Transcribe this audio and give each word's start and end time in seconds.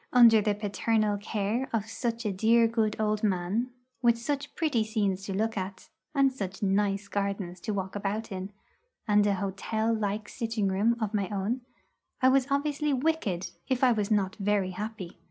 Under 0.11 0.41
the 0.41 0.55
paternal 0.55 1.19
care 1.19 1.67
of 1.71 1.85
such 1.85 2.25
a 2.25 2.31
dear 2.33 2.67
good 2.67 2.95
old 2.99 3.21
man, 3.21 3.69
with 4.01 4.17
such 4.17 4.55
pretty 4.55 4.83
scenes 4.83 5.23
to 5.25 5.31
look 5.35 5.55
at, 5.55 5.89
and 6.15 6.33
such 6.33 6.63
nice 6.63 7.07
gardens 7.07 7.59
to 7.59 7.71
walk 7.71 7.95
about 7.95 8.31
in, 8.31 8.51
and 9.07 9.27
an 9.27 9.35
hotel 9.35 9.93
like 9.93 10.27
sitting 10.27 10.69
room 10.69 10.97
of 10.99 11.13
my 11.13 11.29
own, 11.29 11.61
I 12.19 12.29
was 12.29 12.47
obviously 12.49 12.91
wicked 12.93 13.51
if 13.69 13.83
I 13.83 13.91
was 13.91 14.09
not 14.09 14.35
very 14.37 14.71
happy. 14.71 15.19